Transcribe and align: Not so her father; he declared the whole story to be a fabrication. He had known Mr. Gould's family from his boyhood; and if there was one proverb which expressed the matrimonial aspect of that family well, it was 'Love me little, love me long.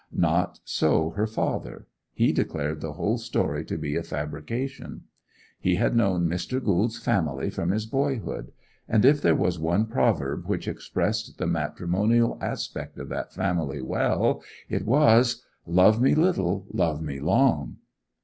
Not 0.11 0.57
so 0.65 1.11
her 1.11 1.27
father; 1.27 1.85
he 2.11 2.31
declared 2.31 2.81
the 2.81 2.93
whole 2.93 3.19
story 3.19 3.63
to 3.65 3.77
be 3.77 3.95
a 3.95 4.01
fabrication. 4.01 5.03
He 5.59 5.75
had 5.75 5.95
known 5.95 6.27
Mr. 6.27 6.59
Gould's 6.59 6.97
family 6.97 7.51
from 7.51 7.69
his 7.69 7.85
boyhood; 7.85 8.51
and 8.89 9.05
if 9.05 9.21
there 9.21 9.35
was 9.35 9.59
one 9.59 9.85
proverb 9.85 10.47
which 10.47 10.67
expressed 10.67 11.37
the 11.37 11.45
matrimonial 11.45 12.39
aspect 12.41 12.97
of 12.97 13.09
that 13.09 13.31
family 13.31 13.79
well, 13.83 14.41
it 14.69 14.87
was 14.87 15.45
'Love 15.67 16.01
me 16.01 16.15
little, 16.15 16.65
love 16.73 16.99
me 17.03 17.19
long. 17.19 17.77